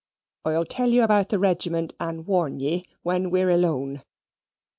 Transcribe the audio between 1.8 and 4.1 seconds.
and warn you when we're alone.